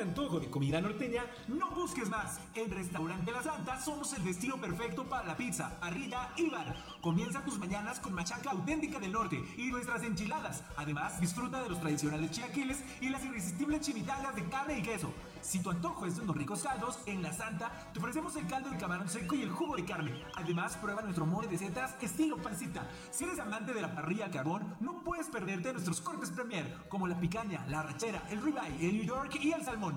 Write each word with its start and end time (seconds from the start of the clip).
antojo 0.00 0.40
de 0.40 0.50
comida 0.50 0.80
norteña, 0.80 1.24
no 1.48 1.70
busques 1.70 2.08
más. 2.08 2.40
En 2.54 2.70
Restaurante 2.70 3.32
La 3.32 3.42
Santa 3.42 3.80
somos 3.80 4.12
el 4.14 4.24
destino 4.24 4.56
perfecto 4.56 5.04
para 5.04 5.26
la 5.26 5.36
pizza, 5.36 5.78
parrilla 5.80 6.30
y 6.36 6.50
bar. 6.50 6.76
Comienza 7.00 7.44
tus 7.44 7.58
mañanas 7.58 8.00
con 8.00 8.12
machaca 8.12 8.50
auténtica 8.50 8.98
del 8.98 9.12
norte 9.12 9.42
y 9.56 9.70
nuestras 9.70 10.02
enchiladas. 10.02 10.62
Además, 10.76 11.20
disfruta 11.20 11.62
de 11.62 11.68
los 11.68 11.80
tradicionales 11.80 12.30
chilaquiles 12.30 12.82
y 13.00 13.08
las 13.08 13.24
irresistibles 13.24 13.80
chimichangas 13.80 14.34
de 14.34 14.44
carne 14.44 14.78
y 14.78 14.82
queso. 14.82 15.12
Si 15.40 15.60
tu 15.60 15.70
antojo 15.70 16.06
es 16.06 16.16
de 16.16 16.22
unos 16.22 16.36
ricos 16.36 16.62
caldos, 16.62 16.98
en 17.06 17.22
La 17.22 17.32
Santa 17.32 17.70
te 17.92 17.98
ofrecemos 17.98 18.34
el 18.36 18.46
caldo 18.46 18.70
de 18.70 18.76
camarón 18.76 19.08
seco 19.08 19.34
y 19.34 19.42
el 19.42 19.50
jugo 19.50 19.76
de 19.76 19.84
carne. 19.84 20.24
Además, 20.36 20.76
prueba 20.76 21.02
nuestro 21.02 21.26
mole 21.26 21.48
de 21.48 21.58
setas 21.58 21.94
estilo 22.02 22.36
pancita. 22.36 22.86
Si 23.10 23.24
eres 23.24 23.38
amante 23.38 23.72
de 23.72 23.80
la 23.80 23.94
parrilla 23.94 24.30
carbón, 24.30 24.76
no 24.80 25.02
puedes 25.04 25.28
perderte 25.28 25.72
nuestros 25.72 26.00
cortes 26.00 26.30
premier, 26.30 26.76
como 26.88 27.06
la 27.06 27.18
picaña, 27.18 27.64
la 27.68 27.82
rachera, 27.82 28.22
el 28.30 28.42
ribeye, 28.42 28.88
el 28.88 28.96
New 28.96 29.04
York 29.04 29.38
y 29.40 29.52
el 29.52 29.64
salmón. 29.64 29.96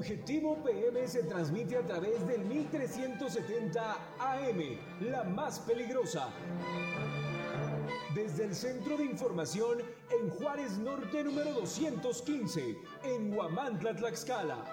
Objetivo 0.00 0.56
PM 0.64 1.06
se 1.06 1.24
transmite 1.24 1.76
a 1.76 1.82
través 1.82 2.26
del 2.26 2.42
1370 2.46 3.82
AM, 4.18 4.78
la 5.02 5.24
más 5.24 5.58
peligrosa. 5.58 6.30
Desde 8.14 8.46
el 8.46 8.54
Centro 8.54 8.96
de 8.96 9.04
Información 9.04 9.82
en 10.08 10.30
Juárez 10.30 10.78
Norte 10.78 11.22
número 11.22 11.52
215, 11.52 12.78
en 13.04 13.34
Huamantla, 13.34 13.94
Tlaxcala. 13.94 14.64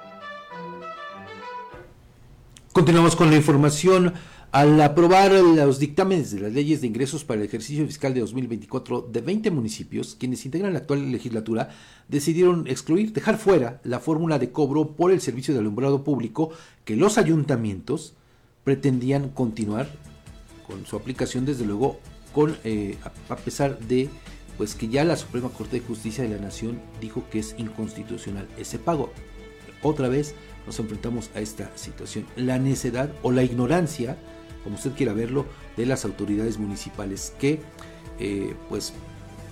Continuamos 2.71 3.17
con 3.17 3.29
la 3.29 3.35
información. 3.35 4.13
Al 4.51 4.79
aprobar 4.81 5.33
los 5.33 5.77
dictámenes 5.77 6.31
de 6.31 6.39
las 6.39 6.53
leyes 6.53 6.79
de 6.79 6.87
ingresos 6.87 7.25
para 7.25 7.41
el 7.41 7.45
ejercicio 7.45 7.85
fiscal 7.85 8.13
de 8.13 8.21
2024 8.21 9.01
de 9.01 9.21
20 9.21 9.51
municipios, 9.51 10.15
quienes 10.15 10.45
integran 10.45 10.71
la 10.71 10.79
actual 10.79 11.11
legislatura 11.11 11.69
decidieron 12.07 12.65
excluir, 12.67 13.11
dejar 13.11 13.37
fuera 13.37 13.81
la 13.83 13.99
fórmula 13.99 14.39
de 14.39 14.51
cobro 14.51 14.95
por 14.95 15.11
el 15.11 15.19
servicio 15.19 15.53
de 15.53 15.59
alumbrado 15.59 16.03
público 16.03 16.51
que 16.85 16.95
los 16.95 17.17
ayuntamientos 17.17 18.13
pretendían 18.63 19.29
continuar 19.29 19.89
con 20.65 20.85
su 20.85 20.95
aplicación 20.95 21.45
desde 21.45 21.65
luego 21.65 21.99
eh, 22.63 22.97
a, 23.29 23.35
pesar 23.35 23.79
de 23.79 24.09
pues 24.57 24.75
que 24.75 24.87
ya 24.87 25.03
la 25.03 25.17
Suprema 25.17 25.49
Corte 25.49 25.79
de 25.79 25.85
Justicia 25.85 26.23
de 26.23 26.29
la 26.29 26.41
Nación 26.41 26.79
dijo 27.01 27.23
que 27.31 27.39
es 27.39 27.55
inconstitucional 27.57 28.47
ese 28.57 28.79
pago. 28.79 29.11
Otra 29.81 30.07
vez 30.07 30.35
nos 30.65 30.79
enfrentamos 30.79 31.29
a 31.35 31.39
esta 31.39 31.71
situación, 31.75 32.25
la 32.35 32.59
necedad 32.59 33.11
o 33.21 33.31
la 33.31 33.43
ignorancia, 33.43 34.17
como 34.63 34.75
usted 34.75 34.91
quiera 34.91 35.13
verlo, 35.13 35.45
de 35.77 35.85
las 35.85 36.03
autoridades 36.03 36.57
municipales 36.57 37.33
que 37.39 37.61
eh, 38.19 38.53
pues 38.69 38.93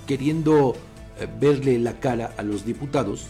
queriendo 0.08 0.76
eh, 1.20 1.28
verle 1.40 1.80
la 1.80 2.00
cara 2.00 2.34
a 2.38 2.44
los 2.44 2.66
diputados 2.66 3.28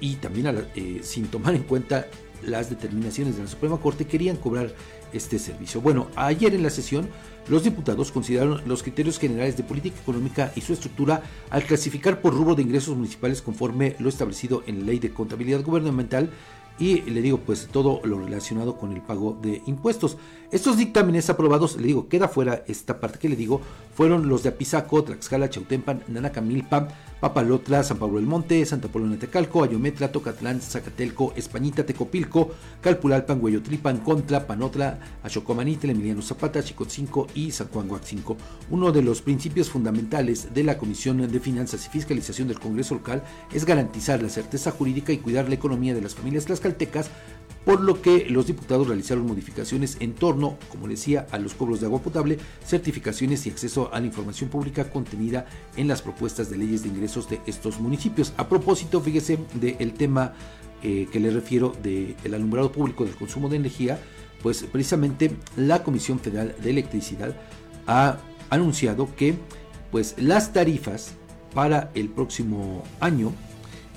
y 0.00 0.16
también 0.16 0.66
sin 1.02 1.26
tomar 1.26 1.54
en 1.54 1.62
cuenta 1.62 2.06
las 2.42 2.70
determinaciones 2.70 3.36
de 3.36 3.42
la 3.42 3.48
Suprema 3.48 3.78
Corte 3.78 4.06
querían 4.06 4.36
cobrar 4.36 4.72
este 5.12 5.38
servicio. 5.38 5.80
Bueno, 5.80 6.08
ayer 6.16 6.54
en 6.54 6.62
la 6.62 6.70
sesión 6.70 7.08
los 7.48 7.64
diputados 7.64 8.12
consideraron 8.12 8.62
los 8.66 8.82
criterios 8.82 9.18
generales 9.18 9.56
de 9.56 9.64
política 9.64 10.00
económica 10.00 10.52
y 10.54 10.60
su 10.60 10.72
estructura 10.72 11.22
al 11.50 11.64
clasificar 11.64 12.20
por 12.20 12.34
rubro 12.34 12.54
de 12.54 12.62
ingresos 12.62 12.96
municipales 12.96 13.42
conforme 13.42 13.96
lo 13.98 14.08
establecido 14.08 14.62
en 14.66 14.80
la 14.80 14.86
ley 14.86 14.98
de 14.98 15.12
contabilidad 15.12 15.62
gubernamental 15.62 16.30
y 16.80 17.02
le 17.02 17.20
digo 17.20 17.38
pues 17.38 17.68
todo 17.70 18.00
lo 18.02 18.18
relacionado 18.18 18.76
con 18.76 18.92
el 18.92 19.02
pago 19.02 19.38
de 19.40 19.62
impuestos. 19.66 20.16
Estos 20.50 20.76
dictámenes 20.76 21.30
aprobados, 21.30 21.76
le 21.76 21.86
digo, 21.86 22.08
queda 22.08 22.26
fuera 22.26 22.64
esta 22.66 22.98
parte 22.98 23.20
que 23.20 23.28
le 23.28 23.36
digo, 23.36 23.60
fueron 23.94 24.28
los 24.28 24.42
de 24.42 24.48
Apizaco, 24.48 25.04
Tlaxcala, 25.04 25.48
Chautempan, 25.48 26.02
Nanacamilpa, 26.08 26.88
Papalotla, 27.20 27.84
San 27.84 27.98
Pablo 27.98 28.16
del 28.16 28.26
Monte, 28.26 28.64
Santa 28.64 28.88
Polona 28.88 29.18
Tecalco, 29.18 29.62
Ayometla, 29.62 30.10
Tocatlán, 30.10 30.60
Zacatelco, 30.60 31.34
Españita, 31.36 31.84
Tecopilco, 31.84 32.50
Calpulalpan, 32.80 33.38
Hueyotripan, 33.40 33.98
Contra, 33.98 34.46
Panotla, 34.46 34.98
Achocomanitla, 35.22 35.92
Emiliano 35.92 36.22
Zapata, 36.22 36.64
Chicotzinco 36.64 37.26
y 37.34 37.50
San 37.50 37.68
Juan 37.68 37.88
Guaxinco. 37.88 38.38
Uno 38.70 38.90
de 38.90 39.02
los 39.02 39.20
principios 39.20 39.68
fundamentales 39.68 40.54
de 40.54 40.64
la 40.64 40.78
Comisión 40.78 41.30
de 41.30 41.40
Finanzas 41.40 41.86
y 41.86 41.90
Fiscalización 41.90 42.48
del 42.48 42.58
Congreso 42.58 42.94
Local 42.94 43.22
es 43.52 43.66
garantizar 43.66 44.22
la 44.22 44.30
certeza 44.30 44.70
jurídica 44.70 45.12
y 45.12 45.18
cuidar 45.18 45.46
la 45.48 45.56
economía 45.56 45.94
de 45.94 46.00
las 46.00 46.14
familias 46.14 46.46
por 47.64 47.80
lo 47.80 48.00
que 48.00 48.26
los 48.30 48.46
diputados 48.46 48.88
realizaron 48.88 49.26
modificaciones 49.26 49.96
en 50.00 50.14
torno, 50.14 50.58
como 50.70 50.88
decía, 50.88 51.26
a 51.30 51.38
los 51.38 51.54
cobros 51.54 51.80
de 51.80 51.86
agua 51.86 52.00
potable, 52.00 52.38
certificaciones 52.64 53.46
y 53.46 53.50
acceso 53.50 53.92
a 53.92 54.00
la 54.00 54.06
información 54.06 54.48
pública 54.48 54.90
contenida 54.90 55.46
en 55.76 55.86
las 55.86 56.02
propuestas 56.02 56.48
de 56.50 56.56
leyes 56.56 56.82
de 56.82 56.88
ingresos 56.88 57.28
de 57.28 57.40
estos 57.46 57.78
municipios. 57.78 58.32
A 58.38 58.48
propósito, 58.48 59.00
fíjese 59.00 59.38
del 59.54 59.92
tema 59.92 60.32
eh, 60.82 61.06
que 61.12 61.20
le 61.20 61.30
refiero 61.30 61.74
del 61.82 62.34
alumbrado 62.34 62.72
público 62.72 63.04
del 63.04 63.14
consumo 63.14 63.48
de 63.48 63.56
energía, 63.56 64.00
pues 64.42 64.64
precisamente 64.64 65.36
la 65.56 65.82
Comisión 65.82 66.18
Federal 66.18 66.54
de 66.62 66.70
Electricidad 66.70 67.36
ha 67.86 68.18
anunciado 68.48 69.14
que 69.16 69.34
pues 69.90 70.14
las 70.18 70.52
tarifas 70.52 71.12
para 71.54 71.90
el 71.94 72.08
próximo 72.08 72.84
año 73.00 73.32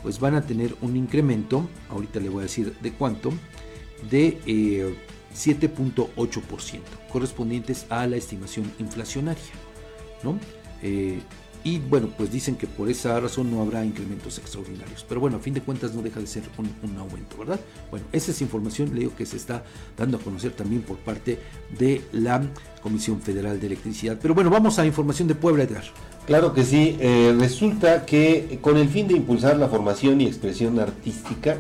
pues 0.04 0.20
van 0.20 0.36
a 0.36 0.42
tener 0.42 0.76
un 0.82 0.96
incremento, 0.98 1.68
ahorita 1.90 2.20
le 2.20 2.30
voy 2.30 2.42
a 2.42 2.44
decir 2.44 2.76
de 2.82 2.92
cuánto, 2.92 3.32
de 4.12 4.38
7.8%, 5.34 6.76
eh, 6.76 6.82
correspondientes 7.12 7.88
a 7.90 8.06
la 8.06 8.18
estimación 8.18 8.72
inflacionaria. 8.80 9.42
¿no? 10.24 10.38
Eh, 10.82 11.20
y 11.64 11.80
bueno, 11.80 12.10
pues 12.18 12.32
dicen 12.32 12.56
que 12.56 12.68
por 12.68 12.90
esa 12.90 13.20
razón 13.20 13.50
no 13.50 13.62
habrá 13.62 13.86
incrementos 13.86 14.38
extraordinarios. 14.38 15.06
Pero 15.08 15.22
bueno, 15.22 15.38
a 15.38 15.40
fin 15.40 15.54
de 15.54 15.62
cuentas 15.62 15.94
no 15.94 16.02
deja 16.02 16.20
de 16.20 16.28
ser 16.28 16.44
un, 16.58 16.98
aumento, 16.98 17.38
¿verdad? 17.38 17.60
Bueno, 17.90 18.06
esa 18.12 18.32
es 18.32 18.42
información, 18.42 18.90
le 18.94 19.02
digo 19.02 19.16
que 19.16 19.26
se 19.26 19.38
está 19.38 19.64
dando 19.98 20.18
a 20.18 20.20
conocer 20.20 20.52
también 20.52 20.82
por 20.82 20.98
parte 20.98 21.40
de 21.78 22.02
la 22.12 22.42
Comisión 22.82 23.22
Federal 23.22 23.60
de 23.60 23.68
Electricidad. 23.68 24.18
Pero 24.22 24.34
bueno, 24.34 24.50
vamos 24.50 24.78
a 24.78 24.86
información 24.86 25.28
de 25.28 25.36
Puebla, 25.36 25.64
Edgar. 25.64 25.86
Claro 26.26 26.54
que 26.54 26.64
sí, 26.64 26.98
eh, 27.00 27.36
resulta 27.38 28.06
que 28.06 28.60
con 28.62 28.78
el 28.78 28.90
fin 28.90 29.08
de 29.08 29.14
impulsar 29.14 29.58
la 29.58 29.68
formación 29.68 30.20
y 30.22 30.28
expresión 30.28 30.80
artística, 30.80 31.58